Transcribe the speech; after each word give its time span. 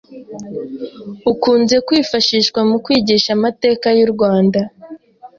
ukunze 1.31 1.75
kwifashishwa 1.87 2.59
mu 2.69 2.77
kwigisha 2.83 3.29
amateka 3.37 3.87
y’u 3.97 4.09
Rwanda, 4.13 4.59